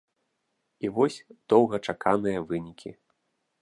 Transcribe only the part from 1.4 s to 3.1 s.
доўгачаканыя вынікі.